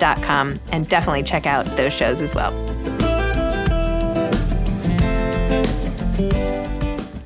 [0.00, 2.52] and definitely check out those shows as well.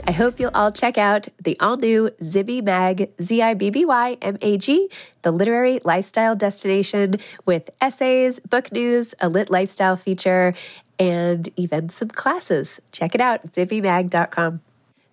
[0.07, 3.85] I hope you'll all check out the all new Zibby Mag, Z I B B
[3.85, 4.89] Y M A G,
[5.21, 10.55] the literary lifestyle destination with essays, book news, a lit lifestyle feature,
[10.99, 12.81] and even some classes.
[12.91, 14.63] Check it out, zibbymag.com.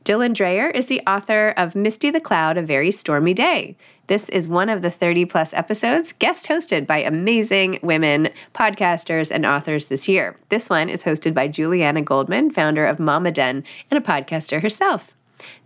[0.05, 3.75] Dylan Dreyer is the author of Misty the Cloud, A Very Stormy Day.
[4.05, 9.47] This is one of the 30 plus episodes guest hosted by amazing women podcasters and
[9.47, 10.37] authors this year.
[10.49, 15.15] This one is hosted by Juliana Goldman, founder of Mama Den and a podcaster herself.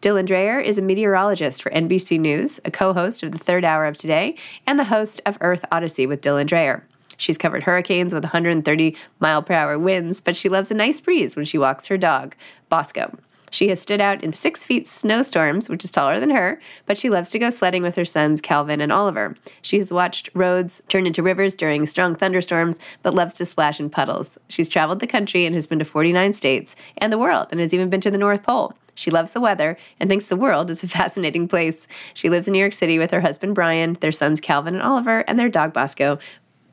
[0.01, 3.85] Dylan Dreyer is a meteorologist for NBC News, a co host of the third hour
[3.87, 6.87] of today, and the host of Earth Odyssey with Dylan Dreyer.
[7.17, 11.35] She's covered hurricanes with 130 mile per hour winds, but she loves a nice breeze
[11.35, 12.35] when she walks her dog,
[12.69, 13.17] Bosco.
[13.51, 17.09] She has stood out in six feet snowstorms, which is taller than her, but she
[17.09, 19.35] loves to go sledding with her sons, Calvin and Oliver.
[19.61, 23.89] She has watched roads turn into rivers during strong thunderstorms, but loves to splash in
[23.89, 24.37] puddles.
[24.47, 27.73] She's traveled the country and has been to 49 states and the world, and has
[27.73, 28.73] even been to the North Pole.
[28.95, 31.87] She loves the weather and thinks the world is a fascinating place.
[32.13, 35.19] She lives in New York City with her husband Brian, their sons Calvin and Oliver,
[35.27, 36.19] and their dog Bosco.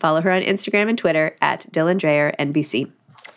[0.00, 2.90] Follow her on Instagram and Twitter at Dylan Dreyer NBC.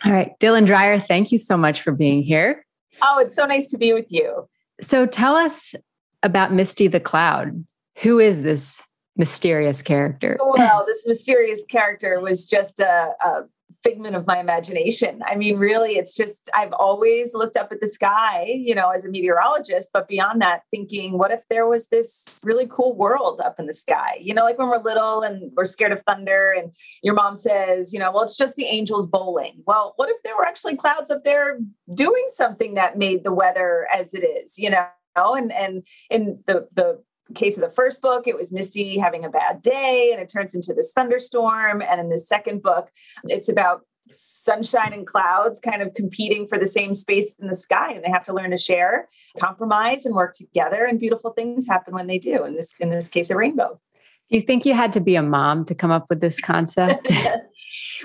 [0.04, 2.64] All right, Dylan Dreyer, thank you so much for being here.
[3.02, 4.48] Oh, it's so nice to be with you.
[4.80, 5.74] So tell us
[6.22, 7.64] about Misty the Cloud.
[7.98, 8.86] Who is this
[9.16, 10.38] mysterious character?
[10.40, 13.42] Well, this mysterious character was just a, a
[13.82, 15.22] figment of my imagination.
[15.26, 19.04] I mean, really, it's just, I've always looked up at the sky, you know, as
[19.04, 23.58] a meteorologist, but beyond that, thinking, what if there was this really cool world up
[23.58, 24.18] in the sky?
[24.20, 26.72] You know, like when we're little and we're scared of thunder, and
[27.02, 29.62] your mom says, you know, well, it's just the angels bowling.
[29.66, 31.58] Well, what if there were actually clouds up there
[31.94, 34.86] doing something that made the weather as it is, you know?
[35.16, 37.02] And and in the the
[37.34, 40.54] case of the first book, it was Misty having a bad day and it turns
[40.54, 41.82] into this thunderstorm.
[41.82, 42.90] And in the second book,
[43.24, 43.82] it's about
[44.12, 48.10] sunshine and clouds kind of competing for the same space in the sky and they
[48.10, 52.18] have to learn to share compromise and work together and beautiful things happen when they
[52.18, 53.80] do in this in this case a rainbow.
[54.28, 57.08] Do you think you had to be a mom to come up with this concept?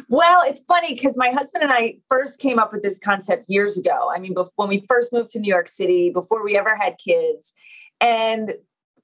[0.09, 3.77] Well it's funny because my husband and i first came up with this concept years
[3.77, 4.11] ago.
[4.13, 6.97] I mean before, when we first moved to new york city before we ever had
[6.97, 7.53] kids.
[8.01, 8.55] And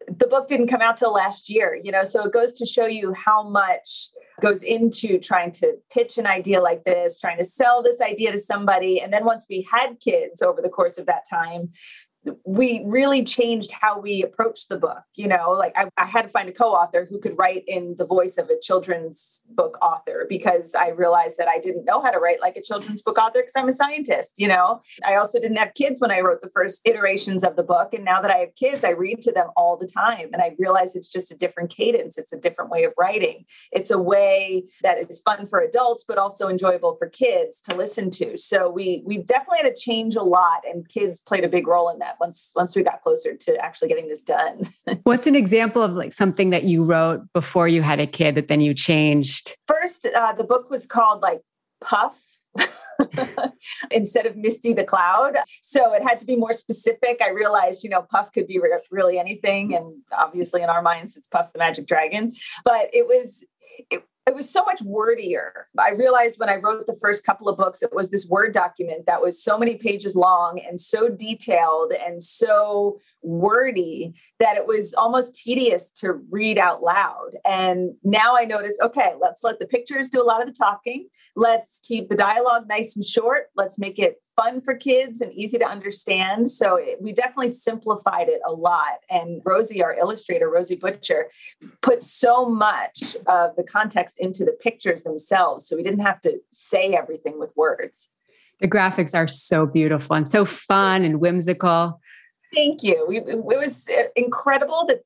[0.08, 2.86] the book didn't come out till last year you know so it goes to show
[2.86, 4.12] you how much
[4.42, 8.38] goes into trying to pitch an idea like this trying to sell this idea to
[8.38, 9.00] somebody.
[9.00, 11.70] And then once we had kids over the course of that time
[12.46, 15.02] we really changed how we approached the book.
[15.16, 18.06] You know, like I, I, had to find a co-author who could write in the
[18.06, 22.20] voice of a children's book author because I realized that I didn't know how to
[22.20, 24.36] write like a children's book author because I'm a scientist.
[24.38, 27.64] You know, I also didn't have kids when I wrote the first iterations of the
[27.64, 30.42] book, and now that I have kids, I read to them all the time, and
[30.42, 32.18] I realize it's just a different cadence.
[32.18, 33.46] It's a different way of writing.
[33.72, 38.12] It's a way that is fun for adults, but also enjoyable for kids to listen
[38.12, 38.38] to.
[38.38, 41.90] So we we definitely had to change a lot, and kids played a big role
[41.90, 44.74] in that that once once we got closer to actually getting this done.
[45.04, 48.48] What's an example of like something that you wrote before you had a kid that
[48.48, 49.56] then you changed?
[49.68, 51.42] First, uh, the book was called like
[51.80, 52.22] Puff.
[53.92, 55.38] instead of Misty the Cloud.
[55.64, 57.20] So it had to be more specific.
[57.20, 59.74] I realized, you know, Puff could be re- really anything.
[59.74, 62.34] And obviously, in our minds, it's Puff the Magic Dragon.
[62.64, 63.44] But it was,
[63.90, 65.52] it, it was so much wordier.
[65.80, 69.08] I realized when I wrote the first couple of books, it was this Word document
[69.08, 74.94] that was so many pages long and so detailed and so wordy that it was
[74.94, 77.32] almost tedious to read out loud.
[77.46, 81.08] And now I notice, okay, let's let the pictures do a lot of the talking.
[81.36, 83.46] Let's keep the dialogue nice and short.
[83.56, 86.52] Let's make it fun for kids and easy to understand.
[86.52, 89.00] So it, we definitely simplified it a lot.
[89.10, 91.30] And Rosie, our illustrator, Rosie Butcher,
[91.82, 95.68] put so much of the context into the pictures themselves.
[95.68, 98.10] So we didn't have to say everything with words.
[98.60, 102.00] The graphics are so beautiful and so fun and whimsical.
[102.54, 103.08] Thank you.
[103.10, 105.02] It was uh, incredible that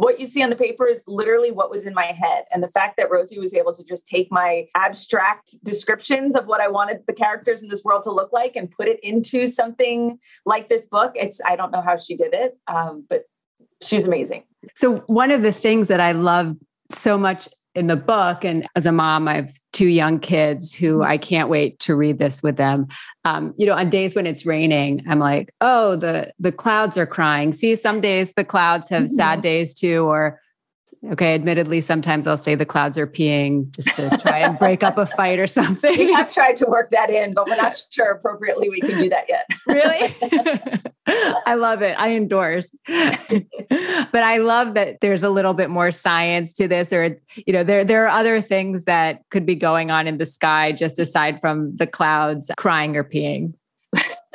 [0.00, 2.44] what you see on the paper is literally what was in my head.
[2.50, 6.62] And the fact that Rosie was able to just take my abstract descriptions of what
[6.62, 10.18] I wanted the characters in this world to look like and put it into something
[10.46, 13.24] like this book, it's, I don't know how she did it, um, but
[13.82, 14.44] she's amazing.
[14.74, 16.56] So, one of the things that I love
[16.90, 20.98] so much in the book and as a mom i have two young kids who
[20.98, 21.10] mm-hmm.
[21.10, 22.86] i can't wait to read this with them
[23.24, 27.06] um, you know on days when it's raining i'm like oh the the clouds are
[27.06, 29.42] crying see some days the clouds have sad mm-hmm.
[29.42, 30.40] days too or
[31.12, 34.98] Okay, admittedly, sometimes I'll say the clouds are peeing just to try and break up
[34.98, 35.96] a fight or something.
[35.96, 39.08] We have tried to work that in, but we're not sure appropriately we can do
[39.08, 39.46] that yet.
[39.66, 40.80] really?
[41.46, 41.98] I love it.
[41.98, 42.76] I endorse.
[42.86, 47.16] but I love that there's a little bit more science to this, or
[47.46, 50.72] you know, there there are other things that could be going on in the sky
[50.72, 53.54] just aside from the clouds crying or peeing.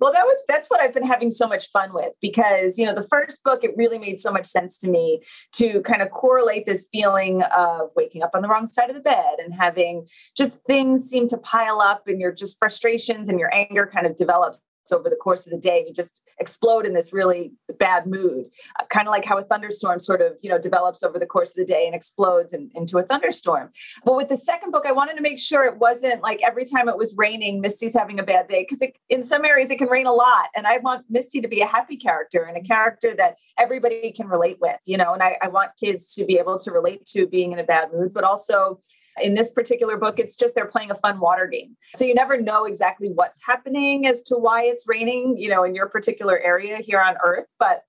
[0.00, 2.94] well, that was that's what I've been having so much fun with because you know
[2.94, 5.20] the first book it really made so much sense to me
[5.54, 9.02] to kind of correlate this feeling of waking up on the wrong side of the
[9.02, 13.52] bed and having just things seem to pile up and your just frustrations and your
[13.54, 14.56] anger kind of develop
[14.92, 18.46] over the course of the day you just explode in this really bad mood.
[18.80, 21.50] Uh, kind of like how a thunderstorm sort of you know develops over the course
[21.50, 23.70] of the day and explodes in, into a thunderstorm.
[24.04, 26.88] But with the second book i wanted to make sure it wasn't like every time
[26.88, 30.06] it was raining misty's having a bad day because in some areas it can rain
[30.06, 33.36] a lot and i want misty to be a happy character and a character that
[33.58, 36.70] everybody can relate with you know and I, I want kids to be able to
[36.70, 38.80] relate to being in a bad mood but also
[39.22, 41.76] in this particular book, it's just they're playing a fun water game.
[41.94, 45.74] So you never know exactly what's happening as to why it's raining, you know, in
[45.74, 47.46] your particular area here on Earth.
[47.58, 47.82] But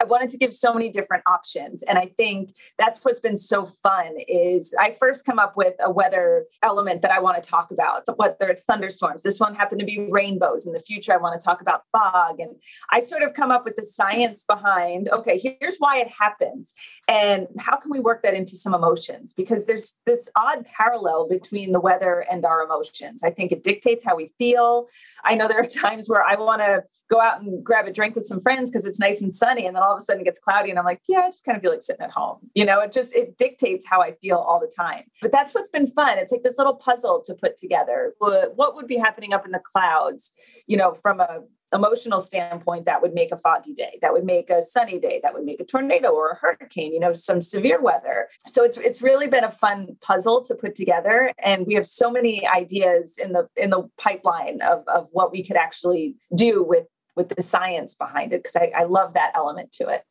[0.00, 1.82] I wanted to give so many different options.
[1.82, 5.90] And I think that's what's been so fun is I first come up with a
[5.90, 9.22] weather element that I want to talk about, whether it's thunderstorms.
[9.22, 10.66] This one happened to be rainbows.
[10.66, 12.40] In the future, I want to talk about fog.
[12.40, 12.56] And
[12.90, 16.72] I sort of come up with the science behind, okay, here's why it happens.
[17.06, 19.34] And how can we work that into some emotions?
[19.34, 23.22] Because there's this odd parallel between the weather and our emotions.
[23.22, 24.86] I think it dictates how we feel.
[25.24, 28.14] I know there are times where I want to go out and grab a drink
[28.14, 29.66] with some friends because it's nice and sunny.
[29.66, 31.44] And then all of a sudden it gets cloudy and I'm like, yeah, I just
[31.44, 32.38] kind of feel like sitting at home.
[32.54, 35.04] You know, it just it dictates how I feel all the time.
[35.20, 36.18] But that's what's been fun.
[36.18, 38.14] It's like this little puzzle to put together.
[38.18, 40.32] What would be happening up in the clouds,
[40.66, 41.40] you know, from a
[41.72, 45.32] emotional standpoint that would make a foggy day that would make a sunny day that
[45.32, 49.00] would make a tornado or a hurricane you know some severe weather so it's it's
[49.00, 53.32] really been a fun puzzle to put together and we have so many ideas in
[53.32, 56.86] the in the pipeline of of what we could actually do with
[57.16, 60.04] with the science behind it because I, I, love that element to it.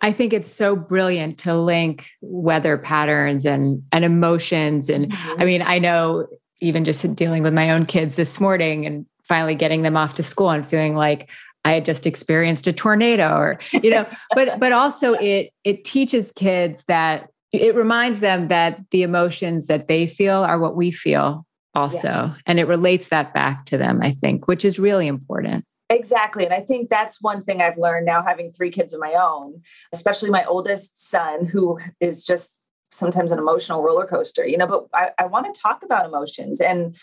[0.00, 4.88] I think it's so brilliant to link weather patterns and and emotions.
[4.88, 5.40] And mm-hmm.
[5.40, 6.26] I mean, I know
[6.60, 10.22] even just dealing with my own kids this morning and finally getting them off to
[10.22, 11.30] school and feeling like
[11.64, 16.32] I had just experienced a tornado or you know but but also it it teaches
[16.32, 21.44] kids that it reminds them that the emotions that they feel are what we feel
[21.74, 22.36] also yes.
[22.46, 26.44] and it relates that back to them I think which is really important Exactly.
[26.44, 29.62] And I think that's one thing I've learned now having three kids of my own,
[29.92, 34.86] especially my oldest son, who is just sometimes an emotional roller coaster, you know, but
[34.92, 36.96] I, I want to talk about emotions and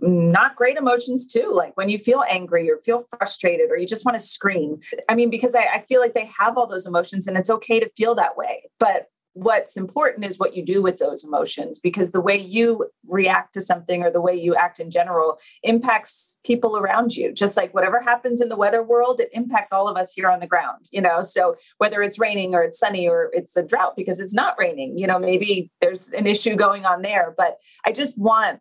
[0.00, 4.06] not great emotions too like when you feel angry or feel frustrated or you just
[4.06, 7.26] want to scream i mean because I, I, feel like they have all those emotions
[7.26, 10.98] and it's okay to feel that way but what's important is what you do with
[10.98, 14.90] those emotions because the way you react to something or the way you act in
[14.90, 17.32] general impacts people around you.
[17.32, 20.40] Just like whatever happens in the weather world it impacts all of us here on
[20.40, 21.22] the ground you know?
[21.22, 24.98] So whether it's raining or it's sunny or it's a drought because it's not raining
[24.98, 28.60] you know maybe there's an issue going on there but i just want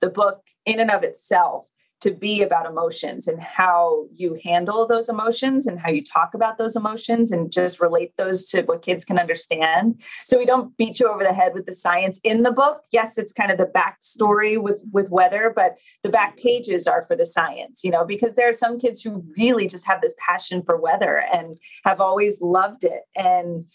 [0.00, 1.68] the book in and of itself
[2.00, 6.58] to be about emotions and how you handle those emotions and how you talk about
[6.58, 10.00] those emotions and just relate those to what kids can understand.
[10.24, 12.82] So we don't beat you over the head with the science in the book.
[12.92, 17.16] Yes, it's kind of the backstory with with weather, but the back pages are for
[17.16, 20.62] the science, you know, because there are some kids who really just have this passion
[20.62, 23.02] for weather and have always loved it.
[23.16, 23.66] And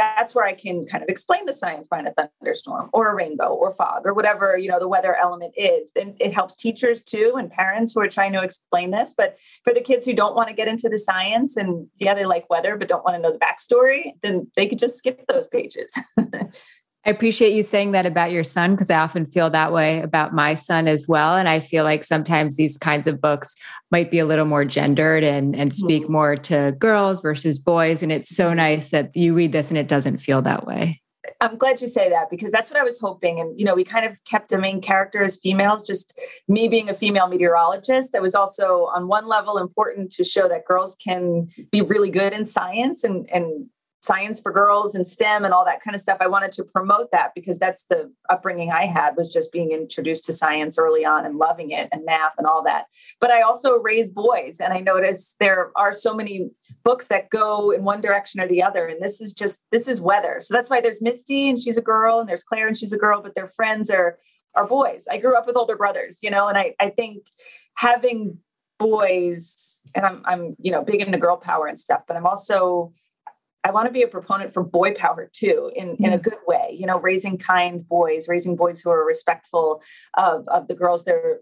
[0.00, 3.48] that's where I can kind of explain the science behind a thunderstorm or a rainbow
[3.48, 5.92] or fog or whatever, you know, the weather element is.
[5.94, 9.14] And it helps teachers too and parents who are trying to explain this.
[9.16, 12.24] But for the kids who don't want to get into the science and yeah, they
[12.24, 15.46] like weather, but don't want to know the backstory, then they could just skip those
[15.46, 15.92] pages.
[17.06, 20.34] I appreciate you saying that about your son because I often feel that way about
[20.34, 21.34] my son as well.
[21.34, 23.54] And I feel like sometimes these kinds of books
[23.90, 26.12] might be a little more gendered and, and speak mm-hmm.
[26.12, 28.02] more to girls versus boys.
[28.02, 28.56] And it's so mm-hmm.
[28.56, 31.00] nice that you read this and it doesn't feel that way.
[31.40, 33.40] I'm glad you say that because that's what I was hoping.
[33.40, 36.90] And, you know, we kind of kept the main character as females, just me being
[36.90, 38.12] a female meteorologist.
[38.12, 42.34] That was also, on one level, important to show that girls can be really good
[42.34, 43.66] in science and, and
[44.02, 46.18] science for girls and STEM and all that kind of stuff.
[46.20, 50.24] I wanted to promote that because that's the upbringing I had was just being introduced
[50.26, 52.86] to science early on and loving it and math and all that.
[53.20, 56.50] But I also raised boys and I noticed there are so many
[56.82, 58.86] books that go in one direction or the other.
[58.86, 60.38] And this is just this is weather.
[60.40, 62.98] So that's why there's Misty and she's a girl and there's Claire and she's a
[62.98, 64.16] girl, but their friends are
[64.54, 65.06] are boys.
[65.10, 67.26] I grew up with older brothers, you know, and I, I think
[67.76, 68.38] having
[68.78, 72.94] boys and I'm I'm, you know, big into girl power and stuff, but I'm also
[73.62, 76.74] I want to be a proponent for boy power too, in, in a good way,
[76.78, 79.82] you know, raising kind boys, raising boys who are respectful
[80.16, 81.40] of, of the girls they're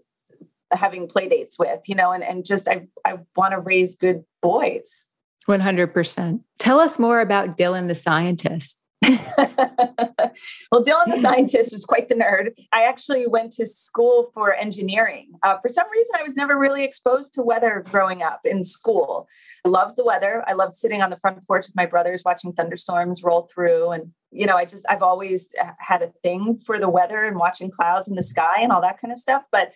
[0.71, 4.23] having play dates with, you know, and, and just I, I want to raise good
[4.41, 5.07] boys.
[5.47, 6.41] 100%.
[6.59, 8.79] Tell us more about Dylan the scientist.
[9.07, 12.51] well, Dylan the scientist was quite the nerd.
[12.73, 15.31] I actually went to school for engineering.
[15.41, 19.27] Uh, for some reason, I was never really exposed to weather growing up in school.
[19.65, 20.43] I loved the weather.
[20.47, 23.91] I loved sitting on the front porch with my brothers watching thunderstorms roll through.
[23.91, 27.71] And, you know, I just, I've always had a thing for the weather and watching
[27.71, 29.43] clouds in the sky and all that kind of stuff.
[29.49, 29.71] But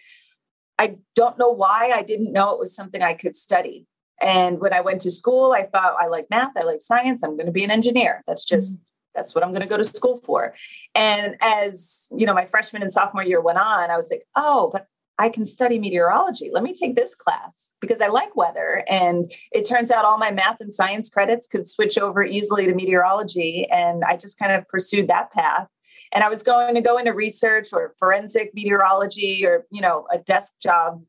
[0.77, 3.88] I don't know why I didn't know it was something I could study.
[4.22, 7.36] And when I went to school, I thought I like math, I like science, I'm
[7.36, 8.24] going to be an engineer.
[8.25, 10.53] That's just that's what I'm going to go to school for.
[10.96, 14.70] And as you know, my freshman and sophomore year went on, I was like, oh,
[14.72, 14.88] but
[15.20, 16.50] I can study meteorology.
[16.51, 18.84] Let me take this class because I like weather.
[18.89, 22.74] And it turns out all my math and science credits could switch over easily to
[22.74, 23.67] meteorology.
[23.72, 25.67] And I just kind of pursued that path.
[26.13, 30.17] And I was going to go into research or forensic meteorology or, you know, a
[30.17, 31.03] desk job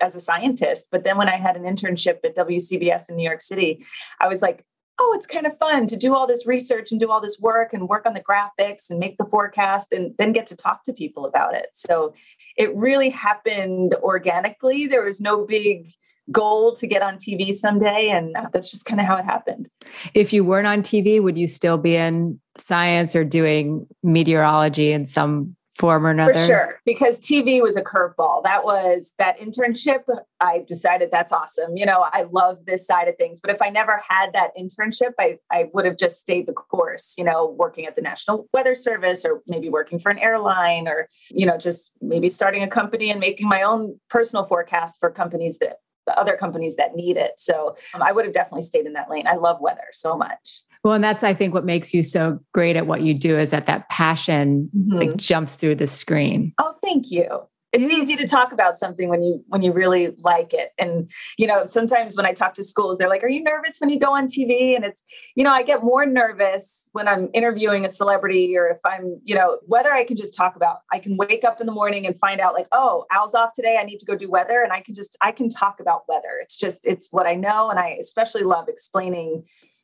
[0.00, 0.88] as a scientist.
[0.90, 3.86] But then when I had an internship at WCBS in New York City,
[4.20, 4.64] I was like,
[4.98, 7.72] oh, it's kind of fun to do all this research and do all this work
[7.72, 10.92] and work on the graphics and make the forecast and then get to talk to
[10.92, 11.68] people about it.
[11.72, 12.14] So
[12.56, 14.86] it really happened organically.
[14.86, 15.88] There was no big
[16.32, 18.08] goal to get on TV someday.
[18.08, 19.68] And uh, that's just kind of how it happened.
[20.14, 25.04] If you weren't on TV, would you still be in science or doing meteorology in
[25.04, 26.34] some form or another?
[26.34, 28.42] For sure, because TV was a curveball.
[28.44, 30.04] That was that internship.
[30.40, 31.76] I decided that's awesome.
[31.76, 33.40] You know, I love this side of things.
[33.40, 37.14] But if I never had that internship, I, I would have just stayed the course,
[37.16, 41.08] you know, working at the National Weather Service or maybe working for an airline or,
[41.30, 45.58] you know, just maybe starting a company and making my own personal forecast for companies
[45.58, 47.32] that the other companies that need it.
[47.36, 49.26] So um, I would have definitely stayed in that lane.
[49.26, 50.62] I love weather so much.
[50.86, 53.50] Well, and that's I think what makes you so great at what you do is
[53.50, 54.96] that that passion mm-hmm.
[54.96, 56.52] like jumps through the screen.
[56.60, 57.26] Oh, thank you.
[57.72, 57.98] it's yeah.
[57.98, 61.66] easy to talk about something when you when you really like it and you know
[61.66, 64.28] sometimes when i talk to schools they're like are you nervous when you go on
[64.28, 65.02] tv and it's
[65.34, 69.34] you know i get more nervous when i'm interviewing a celebrity or if i'm you
[69.34, 72.16] know whether i can just talk about i can wake up in the morning and
[72.16, 74.80] find out like oh al's off today i need to go do weather and i
[74.80, 77.88] can just i can talk about weather it's just it's what i know and i
[78.00, 79.42] especially love explaining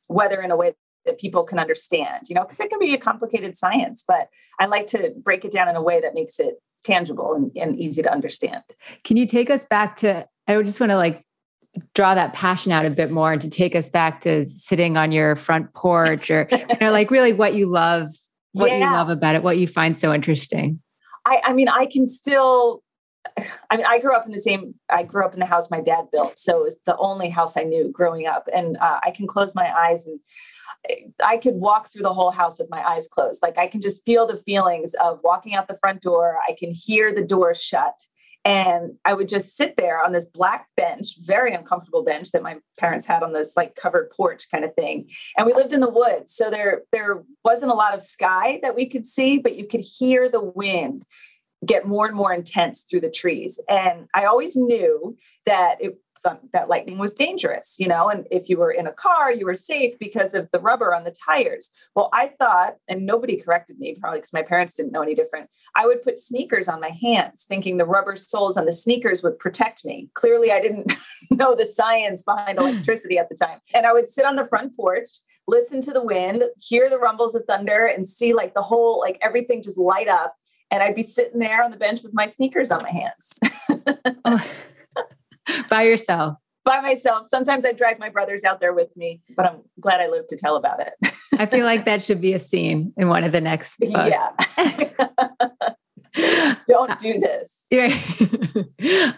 [0.08, 0.72] weather in a way
[1.04, 4.28] that people can understand you know because it can be a complicated science but
[4.60, 7.78] i like to break it down in a way that makes it tangible and, and
[7.78, 8.62] easy to understand.
[9.04, 11.24] Can you take us back to, I would just want to like
[11.94, 15.12] draw that passion out a bit more and to take us back to sitting on
[15.12, 18.08] your front porch or you know, like really what you love,
[18.52, 18.78] what yeah.
[18.78, 20.80] you love about it, what you find so interesting.
[21.24, 22.82] I, I mean, I can still
[23.70, 24.74] I mean, I grew up in the same.
[24.90, 27.56] I grew up in the house my dad built, so it was the only house
[27.56, 28.48] I knew growing up.
[28.52, 30.18] And uh, I can close my eyes and
[31.24, 33.42] I could walk through the whole house with my eyes closed.
[33.42, 36.38] Like I can just feel the feelings of walking out the front door.
[36.46, 38.06] I can hear the door shut.
[38.44, 42.56] And I would just sit there on this black bench, very uncomfortable bench that my
[42.76, 45.08] parents had on this like covered porch kind of thing.
[45.38, 46.34] And we lived in the woods.
[46.34, 49.80] So there, there wasn't a lot of sky that we could see, but you could
[49.80, 51.04] hear the wind
[51.64, 53.60] get more and more intense through the trees.
[53.68, 55.96] And I always knew that it
[56.52, 59.54] that lightning was dangerous, you know, and if you were in a car, you were
[59.54, 61.70] safe because of the rubber on the tires.
[61.94, 65.48] Well, I thought, and nobody corrected me, probably because my parents didn't know any different.
[65.74, 69.38] I would put sneakers on my hands, thinking the rubber soles on the sneakers would
[69.38, 70.08] protect me.
[70.14, 70.92] Clearly, I didn't
[71.30, 73.58] know the science behind electricity at the time.
[73.74, 75.08] And I would sit on the front porch,
[75.48, 79.18] listen to the wind, hear the rumbles of thunder, and see like the whole, like
[79.22, 80.34] everything just light up.
[80.70, 83.38] And I'd be sitting there on the bench with my sneakers on my hands.
[85.68, 87.26] by yourself by myself.
[87.26, 90.36] Sometimes I drag my brothers out there with me, but I'm glad I lived to
[90.36, 90.94] tell about it.
[91.38, 93.92] I feel like that should be a scene in one of the next books.
[93.92, 94.28] Yeah.
[96.68, 97.64] Don't do this.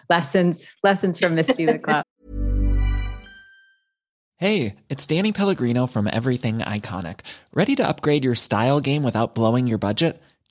[0.08, 2.04] lessons, lessons from Misty the Cloud.
[4.38, 7.20] Hey, it's Danny Pellegrino from Everything Iconic.
[7.52, 10.22] Ready to upgrade your style game without blowing your budget?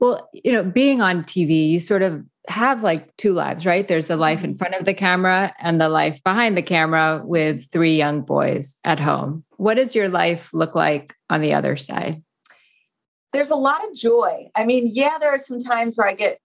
[0.00, 3.86] Well, you know, being on TV, you sort of have like two lives, right?
[3.86, 4.58] There's the life in mm-hmm.
[4.58, 8.98] front of the camera and the life behind the camera with three young boys at
[8.98, 9.44] home.
[9.56, 12.22] What does your life look like on the other side?
[13.32, 14.48] There's a lot of joy.
[14.54, 16.38] I mean, yeah, there are some times where I get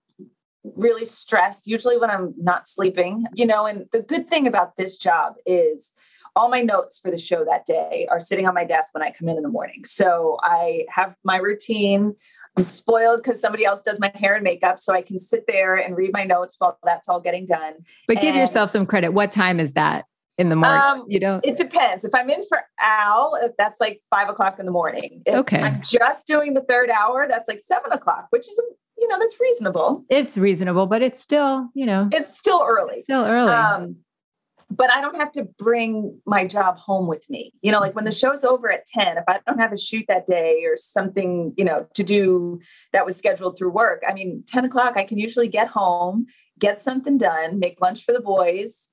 [0.76, 4.98] really stressed, usually when I'm not sleeping, you know, and the good thing about this
[4.98, 5.94] job is
[6.36, 9.12] all my notes for the show that day are sitting on my desk when I
[9.12, 9.84] come in in the morning.
[9.86, 12.16] So I have my routine.
[12.58, 15.76] I'm spoiled because somebody else does my hair and makeup, so I can sit there
[15.76, 17.74] and read my notes while that's all getting done.
[18.08, 19.10] But give yourself some credit.
[19.10, 20.06] What time is that
[20.38, 20.82] in the morning?
[20.82, 22.04] Um, you know, it depends.
[22.04, 25.22] If I'm in for Al, that's like five o'clock in the morning.
[25.26, 25.62] If okay.
[25.62, 28.60] I'm just doing the third hour, that's like seven o'clock, which is
[28.98, 30.04] you know that's reasonable.
[30.10, 33.02] It's reasonable, but it's still you know it's still early.
[33.02, 33.52] Still early.
[33.52, 33.98] Um,
[34.70, 37.54] but I don't have to bring my job home with me.
[37.62, 38.18] You know, like when the mm-hmm.
[38.18, 41.64] show's over at 10, if I don't have a shoot that day or something, you
[41.64, 42.60] know, to do
[42.92, 46.26] that was scheduled through work, I mean, 10 o'clock, I can usually get home,
[46.60, 48.90] get something done, make lunch for the boys.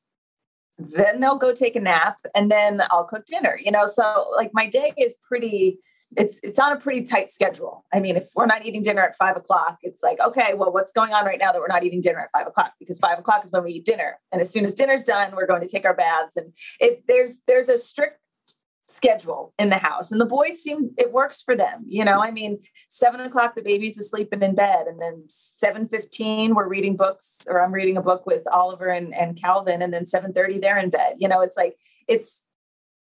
[0.79, 3.87] Then they'll go take a nap and then I'll cook dinner, you know.
[3.87, 5.79] So, like, my day is pretty
[6.17, 7.85] it's it's on a pretty tight schedule.
[7.93, 10.93] I mean, if we're not eating dinner at five o'clock, it's like, okay, well, what's
[10.93, 12.73] going on right now that we're not eating dinner at five o'clock?
[12.79, 14.19] Because five o'clock is when we eat dinner.
[14.33, 16.37] And as soon as dinner's done, we're going to take our baths.
[16.37, 18.19] And it there's there's a strict
[18.87, 22.31] schedule in the house and the boys seem it works for them you know i
[22.31, 22.59] mean
[22.91, 27.63] seven o'clock the baby's asleep and in bed and then 7.15 we're reading books or
[27.63, 31.15] i'm reading a book with oliver and, and calvin and then 7.30 they're in bed
[31.17, 31.77] you know it's like
[32.09, 32.47] it's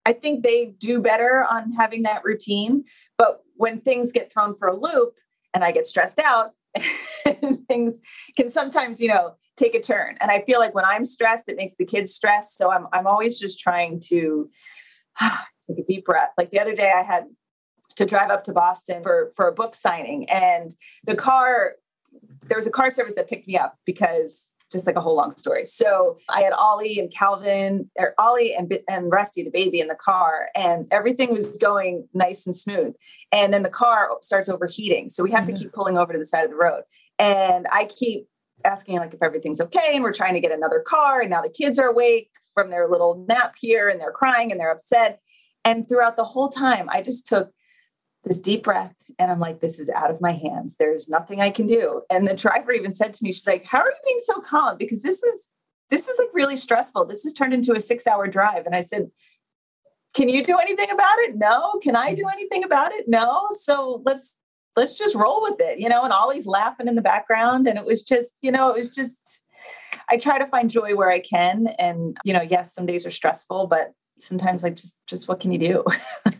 [0.05, 2.85] I think they do better on having that routine.
[3.17, 5.15] But when things get thrown for a loop
[5.53, 6.51] and I get stressed out,
[7.67, 7.99] things
[8.37, 10.15] can sometimes, you know, take a turn.
[10.21, 12.57] And I feel like when I'm stressed, it makes the kids stressed.
[12.57, 14.49] So I'm I'm always just trying to
[15.19, 16.29] take a deep breath.
[16.37, 17.25] Like the other day I had
[17.97, 21.73] to drive up to Boston for for a book signing and the car
[22.47, 25.35] there was a car service that picked me up because just like a whole long
[25.35, 25.65] story.
[25.65, 29.95] So I had Ollie and Calvin, or Ollie and, and Rusty, the baby, in the
[29.95, 32.93] car, and everything was going nice and smooth.
[33.31, 35.09] And then the car starts overheating.
[35.09, 35.55] So we have mm-hmm.
[35.55, 36.83] to keep pulling over to the side of the road.
[37.17, 38.27] And I keep
[38.65, 39.91] asking like if everything's okay.
[39.93, 41.21] And we're trying to get another car.
[41.21, 44.59] And now the kids are awake from their little nap here and they're crying and
[44.59, 45.19] they're upset.
[45.65, 47.51] And throughout the whole time, I just took
[48.23, 50.75] this deep breath and i'm like this is out of my hands.
[50.77, 52.01] There's nothing i can do.
[52.09, 54.77] And the driver even said to me she's like how are you being so calm?
[54.77, 55.51] Because this is
[55.89, 57.05] this is like really stressful.
[57.05, 58.65] This has turned into a six hour drive.
[58.65, 59.09] And i said
[60.15, 61.37] can you do anything about it?
[61.37, 61.79] No.
[61.81, 63.05] Can i do anything about it?
[63.07, 63.47] No.
[63.51, 64.37] So let's
[64.75, 65.79] let's just roll with it.
[65.79, 68.77] You know and ollie's laughing in the background and it was just you know it
[68.77, 69.43] was just
[70.11, 71.67] i try to find joy where i can.
[71.79, 75.51] And you know yes some days are stressful but sometimes like just just what can
[75.51, 75.83] you do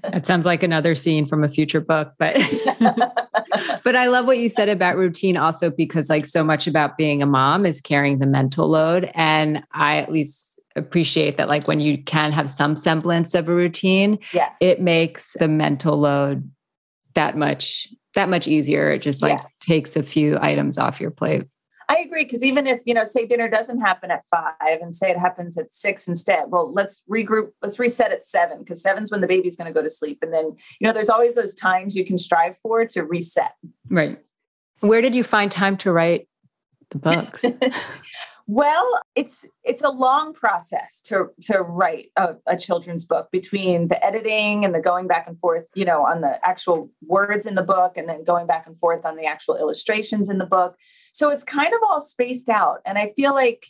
[0.06, 2.36] it sounds like another scene from a future book but
[3.84, 7.22] but i love what you said about routine also because like so much about being
[7.22, 11.80] a mom is carrying the mental load and i at least appreciate that like when
[11.80, 14.52] you can have some semblance of a routine yes.
[14.62, 16.50] it makes the mental load
[17.14, 19.58] that much that much easier it just like yes.
[19.60, 21.44] takes a few items off your plate
[21.90, 25.10] I agree because even if you know, say dinner doesn't happen at five, and say
[25.10, 27.50] it happens at six instead, well, let's regroup.
[27.64, 30.32] Let's reset at seven because seven's when the baby's going to go to sleep, and
[30.32, 33.54] then you know, there's always those times you can strive for to reset.
[33.90, 34.20] Right.
[34.82, 36.30] Where did you find time to write
[36.92, 37.44] the books?
[38.48, 44.04] well, it's it's a long process to to write a, a, children's book between the
[44.06, 47.64] editing and the going back and forth, you know, on the actual words in the
[47.64, 50.76] book, and then going back and forth on the actual illustrations in the book.
[51.14, 52.80] So it's kind of all spaced out.
[52.86, 53.68] And I feel like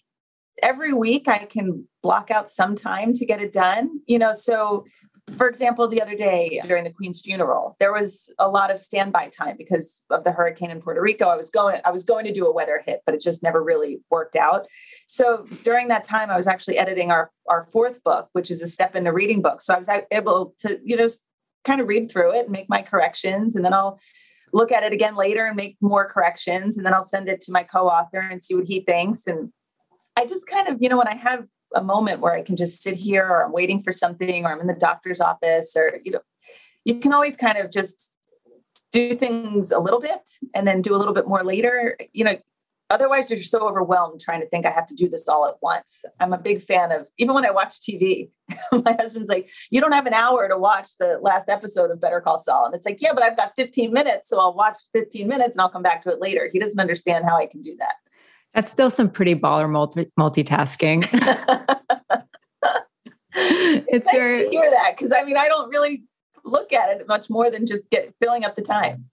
[0.61, 4.01] every week I can block out some time to get it done.
[4.07, 4.85] You know, so
[5.37, 9.29] for example, the other day during the Queen's funeral, there was a lot of standby
[9.29, 11.27] time because of the hurricane in Puerto Rico.
[11.27, 13.63] I was going, I was going to do a weather hit, but it just never
[13.63, 14.67] really worked out.
[15.07, 18.67] So during that time, I was actually editing our our fourth book, which is a
[18.67, 19.61] step into reading book.
[19.61, 21.09] So I was able to, you know,
[21.63, 23.99] kind of read through it and make my corrections, and then I'll
[24.53, 26.77] look at it again later and make more corrections.
[26.77, 29.27] And then I'll send it to my co author and see what he thinks.
[29.27, 29.51] And
[30.17, 32.81] I just kind of, you know, when I have a moment where I can just
[32.81, 36.11] sit here or I'm waiting for something or I'm in the doctor's office or, you
[36.11, 36.21] know,
[36.85, 38.15] you can always kind of just
[38.91, 41.97] do things a little bit and then do a little bit more later.
[42.13, 42.37] You know,
[42.91, 46.05] Otherwise, you're so overwhelmed trying to think I have to do this all at once.
[46.19, 48.29] I'm a big fan of, even when I watch TV,
[48.71, 52.19] my husband's like, You don't have an hour to watch the last episode of Better
[52.19, 52.65] Call Saul.
[52.65, 54.29] And it's like, Yeah, but I've got 15 minutes.
[54.29, 56.49] So I'll watch 15 minutes and I'll come back to it later.
[56.51, 57.95] He doesn't understand how I can do that.
[58.53, 61.03] That's still some pretty baller multi- multitasking.
[63.35, 64.37] it's nice your...
[64.37, 66.03] to hear that because I mean, I don't really
[66.43, 69.05] look at it much more than just get filling up the time.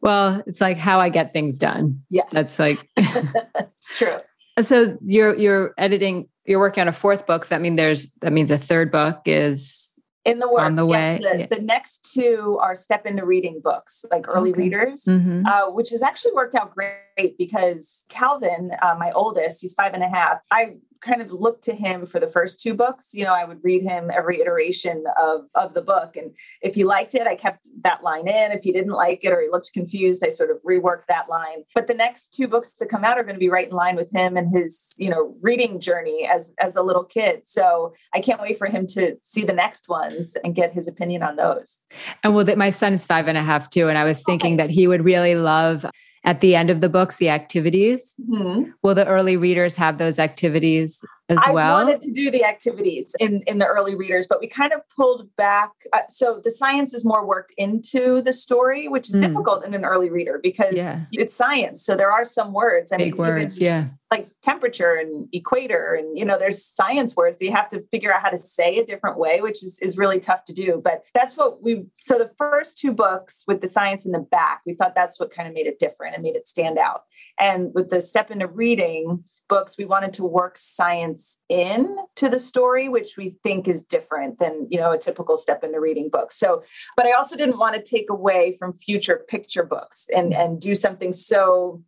[0.00, 2.02] Well, it's like how I get things done.
[2.10, 2.28] Yes.
[2.30, 4.16] That's like it's true.
[4.60, 7.44] So you're you're editing, you're working on a fourth book.
[7.44, 9.90] So that means there's that means a third book is
[10.24, 10.62] in the works.
[10.62, 11.18] On the way.
[11.22, 11.46] The, yeah.
[11.46, 14.62] the, next two are step into reading books, like early okay.
[14.62, 15.46] readers, mm-hmm.
[15.46, 20.02] uh, which has actually worked out great because Calvin, uh, my oldest, he's five and
[20.02, 20.38] a half.
[20.50, 23.14] I kind of looked to him for the first two books.
[23.14, 26.16] You know, I would read him every iteration of, of the book.
[26.16, 26.32] And
[26.62, 28.52] if he liked it, I kept that line in.
[28.52, 31.64] If he didn't like it or he looked confused, I sort of reworked that line.
[31.74, 33.96] But the next two books to come out are going to be right in line
[33.96, 37.42] with him and his, you know, reading journey as as a little kid.
[37.44, 41.22] So I can't wait for him to see the next ones and get his opinion
[41.22, 41.80] on those.
[42.22, 43.88] And well, that my son is five and a half too.
[43.88, 45.86] And I was thinking that he would really love
[46.24, 48.70] at the end of the books the activities mm-hmm.
[48.82, 51.76] will the early readers have those activities as I well?
[51.76, 54.80] I wanted to do the activities in, in the early readers, but we kind of
[54.94, 55.70] pulled back.
[55.92, 59.20] Uh, so the science is more worked into the story, which is mm.
[59.20, 61.00] difficult in an early reader because yeah.
[61.12, 61.84] it's science.
[61.84, 62.92] So there are some words.
[62.92, 63.88] I Big mean, words, yeah.
[64.10, 68.12] Like temperature and equator, and you know, there's science words that you have to figure
[68.12, 70.80] out how to say a different way, which is, is really tough to do.
[70.82, 74.62] But that's what we so the first two books with the science in the back,
[74.66, 77.02] we thought that's what kind of made it different and made it stand out.
[77.38, 82.38] And with the step into reading, books, we wanted to work science in to the
[82.38, 86.32] story, which we think is different than, you know, a typical step into reading book.
[86.32, 86.62] So,
[86.96, 90.40] but I also didn't want to take away from future picture books and, mm-hmm.
[90.40, 91.82] and do something so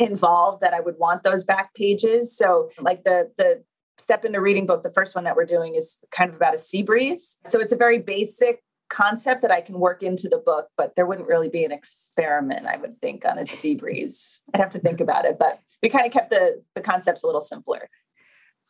[0.00, 2.36] involved that I would want those back pages.
[2.36, 3.62] So like the, the,
[3.96, 6.58] step into reading book the first one that we're doing is kind of about a
[6.58, 8.60] sea breeze so it's a very basic
[8.94, 12.66] concept that I can work into the book, but there wouldn't really be an experiment,
[12.66, 14.42] I would think, on a sea breeze.
[14.54, 17.26] I'd have to think about it, but we kind of kept the the concepts a
[17.26, 17.88] little simpler.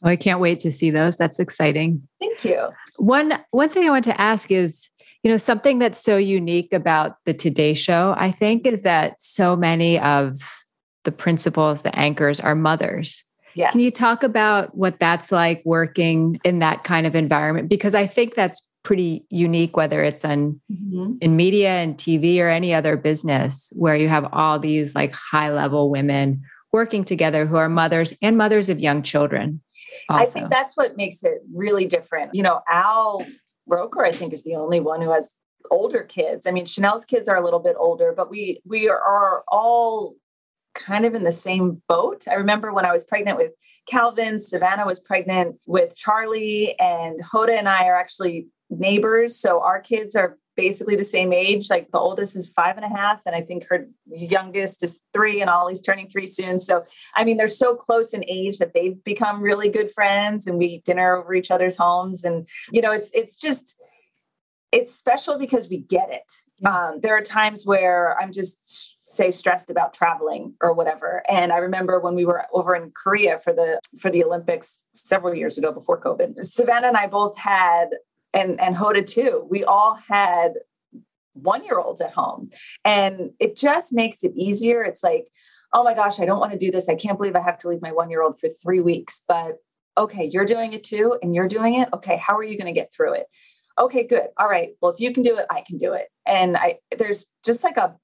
[0.02, 1.16] Oh, I can't wait to see those.
[1.16, 2.06] That's exciting.
[2.20, 2.70] Thank you.
[2.98, 4.88] One one thing I want to ask is,
[5.22, 9.54] you know, something that's so unique about the Today Show, I think, is that so
[9.54, 10.36] many of
[11.04, 13.22] the principals, the anchors, are mothers.
[13.54, 13.72] Yes.
[13.72, 17.68] Can you talk about what that's like working in that kind of environment?
[17.68, 21.14] Because I think that's pretty unique, whether it's on mm-hmm.
[21.20, 25.50] in media and TV or any other business where you have all these like high
[25.50, 26.42] level women
[26.72, 29.60] working together who are mothers and mothers of young children.
[30.08, 30.22] Also.
[30.22, 32.34] I think that's what makes it really different.
[32.34, 33.24] You know, Al
[33.66, 35.34] Roker, I think, is the only one who has
[35.70, 36.46] older kids.
[36.46, 40.14] I mean, Sheinelle's kids are a little bit older, but we we are all
[40.74, 42.26] kind of in the same boat.
[42.28, 43.52] I remember when I was pregnant with
[43.86, 49.36] Calvin, Savannah was pregnant with Charlie, and Hoda and I are actually neighbors.
[49.38, 51.70] So our kids are basically the same age.
[51.70, 55.40] Like the oldest is five and a half, and I think her youngest is three,
[55.40, 56.58] and Ollie's turning three soon.
[56.58, 56.84] So,
[57.14, 60.66] I mean, they're so close in age that they've become really good friends, and we
[60.66, 62.24] eat dinner over each other's homes.
[62.24, 63.80] And you know, it's it's just
[64.72, 66.32] it's special because we get it.
[66.66, 71.22] Um, there are times where I'm just say stressed about traveling or whatever.
[71.28, 75.34] And I remember when we were over in Korea for the for the Olympics several
[75.34, 76.42] years ago before COVID.
[76.42, 77.90] Savannah and I both had
[78.34, 79.46] and and Hoda too.
[79.48, 80.54] We all had
[81.34, 82.50] one year olds at home,
[82.84, 84.82] and it just makes it easier.
[84.82, 85.28] It's like,
[85.72, 86.88] oh my gosh, I don't want to do this.
[86.88, 89.58] I can't believe I have to leave my one year old for three weeks, but
[89.96, 91.88] okay, you're doing it too, and you're doing it.
[91.94, 93.26] Okay, how are you going to get through it?
[93.78, 94.28] Okay, good.
[94.36, 94.70] All right.
[94.80, 96.06] Well, if you can do it, I can do it.
[96.26, 97.96] And I there's just like a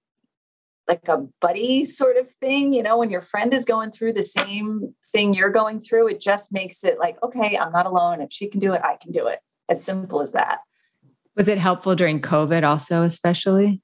[0.89, 4.25] like a buddy sort of thing, you know, when your friend is going through the
[4.25, 8.21] same thing you're going through, it just makes it like, okay, I'm not alone.
[8.21, 9.39] If she can do it, I can do it.
[9.71, 10.59] As simple as that.
[11.37, 13.81] Was it helpful during COVID also, especially?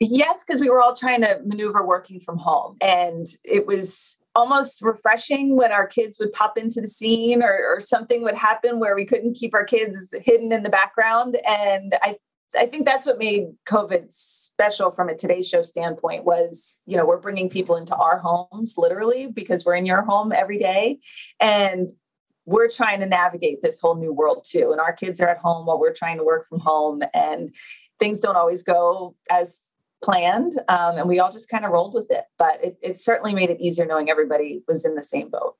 [0.00, 2.76] Yes, because we were all trying to maneuver working from home.
[2.80, 7.80] And it was almost refreshing when our kids would pop into the scene or, or,
[7.80, 11.36] something would happen where we couldn't keep our kids hidden in the background.
[11.44, 12.16] And I
[12.56, 17.04] I think that's what made COVID special from a Today Show standpoint was, you know,
[17.04, 20.98] we're bringing people into our homes literally because we're in your home every day.
[21.40, 21.92] And
[22.48, 24.72] we're trying to navigate this whole new world too.
[24.72, 27.54] And our kids are at home while we're trying to work from home, and
[27.98, 30.54] things don't always go as planned.
[30.68, 32.24] Um, and we all just kind of rolled with it.
[32.38, 35.56] But it, it certainly made it easier knowing everybody was in the same boat.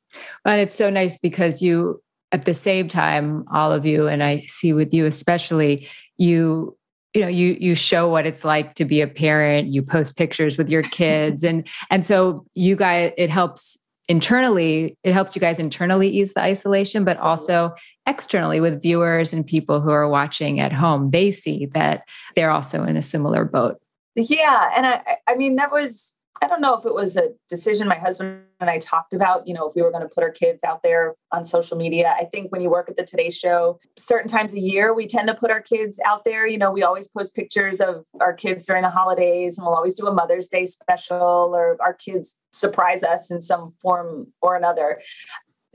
[0.47, 4.41] And it's so nice because you, at the same time, all of you, and I
[4.47, 6.75] see with you especially, you
[7.13, 10.59] you know you you show what it's like to be a parent you post pictures
[10.59, 15.59] with your kids and and so you guys it helps internally it helps you guys
[15.59, 17.75] internally ease the isolation but also
[18.07, 22.85] externally with viewers and people who are watching at home they see that they're also
[22.85, 23.77] in a similar boat.
[24.17, 27.89] Yeah and i i mean that was I don't know if it was a decision
[27.89, 30.31] my husband and I talked about, you know, if we were going to put our
[30.31, 32.15] kids out there on social media.
[32.19, 35.29] I think when you work at the Today Show, certain times a year, we tend
[35.29, 36.47] to put our kids out there.
[36.47, 39.95] You know, we always post pictures of our kids during the holidays and we'll always
[39.95, 45.01] do a Mother's Day special or our kids surprise us in some form or another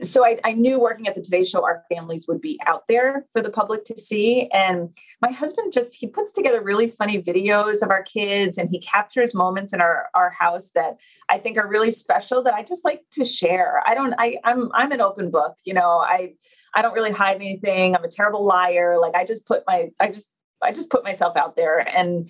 [0.02, 3.26] so I, I, knew working at the Today Show, our families would be out there
[3.32, 4.48] for the public to see.
[4.48, 4.90] And
[5.22, 9.34] my husband just he puts together really funny videos of our kids, and he captures
[9.34, 10.96] moments in our our house that
[11.28, 13.82] I think are really special that I just like to share.
[13.86, 14.14] I don't.
[14.18, 15.54] I I'm I'm an open book.
[15.64, 16.34] You know, I
[16.74, 17.94] I don't really hide anything.
[17.94, 18.98] I'm a terrible liar.
[19.00, 20.30] Like I just put my I just
[20.60, 22.28] I just put myself out there and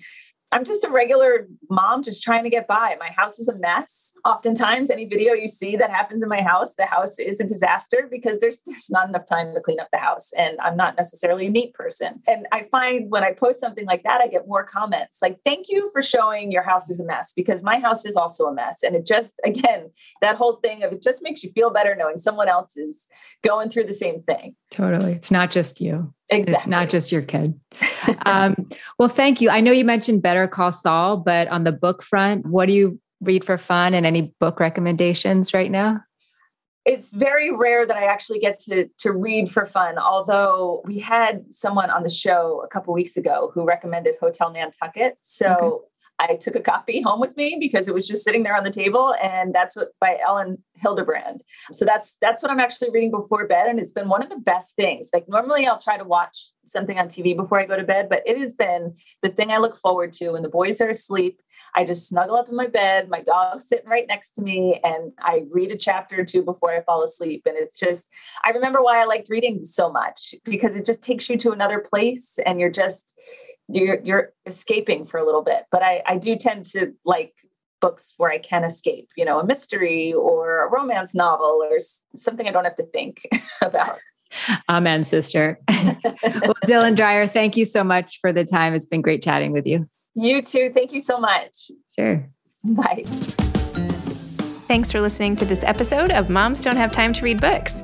[0.55, 2.95] I'm just a regular mom just trying to get by.
[2.97, 4.13] My house is a mess.
[4.23, 8.07] Oftentimes, any video you see that happens in my house, the house is a disaster
[8.09, 10.31] because there's there's not enough time to clean up the house.
[10.37, 12.21] And I'm not necessarily a neat person.
[12.25, 15.65] And I find when I post something like that, I get more comments like, thank
[15.67, 18.81] you for showing your house is a mess because my house is also a mess.
[18.81, 19.91] And it just, again,
[20.21, 23.09] that whole thing of it just makes you feel better knowing someone else is
[23.43, 24.55] going through the same thing.
[24.75, 25.13] Totally.
[25.13, 26.13] It's not just you.
[26.27, 26.53] Exactly.
[26.53, 27.57] It's not just your kid.
[28.25, 28.67] um,
[28.99, 29.49] well, thank you.
[29.49, 32.99] I know you mentioned Better Call Saul, but on the book front, what do you
[33.21, 36.01] read for fun and any book recommendations right now?
[36.83, 39.97] It's very rare that I actually get to to read for fun.
[39.97, 45.17] Although we had someone on the show a couple weeks ago who recommended Hotel Nantucket,
[45.21, 45.85] so okay.
[46.19, 48.71] I took a copy home with me because it was just sitting there on the
[48.71, 51.41] table, and that's what by Elin Hilderbrand.
[51.71, 54.37] So that's that's what I'm actually reading before bed, and it's been one of the
[54.37, 55.09] best things.
[55.13, 58.23] Like normally, I'll try to watch something on TV before I go to bed, but
[58.25, 60.31] it has been the thing I look forward to.
[60.31, 61.41] When the boys are asleep,
[61.75, 65.11] I just snuggle up in my bed, my dog's sitting right next to me, and
[65.19, 67.43] I read a chapter or two before I fall asleep.
[67.45, 68.09] And it's just,
[68.43, 71.79] I remember why I liked reading so much because it just takes you to another
[71.79, 73.19] place, and you're just
[73.67, 75.63] you're you're escaping for a little bit.
[75.71, 77.33] But I, I do tend to like
[77.81, 81.77] books where I can escape, you know, a mystery or a romance novel or
[82.15, 83.21] something I don't have to think
[83.61, 83.99] about.
[84.69, 85.59] Amen, sister.
[85.69, 88.73] well, Dylan Dreyer, thank you so much for the time.
[88.73, 89.85] It's been great chatting with you.
[90.15, 90.71] You too.
[90.73, 91.71] Thank you so much.
[91.97, 92.27] Sure.
[92.63, 93.03] Bye.
[94.67, 97.83] Thanks for listening to this episode of Moms Don't Have Time to Read Books.